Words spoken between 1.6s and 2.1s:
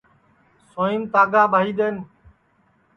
دؔین